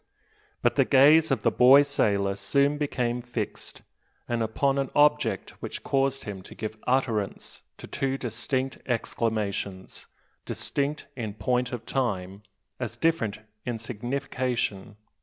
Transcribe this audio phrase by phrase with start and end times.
[0.63, 3.83] But the gaze of the boy sailor soon became fixed;
[4.27, 10.07] and upon an object which caused him to give utterance to two distinct exclamations,
[10.43, 12.41] distinct in point of time,
[12.79, 14.95] as different in signification.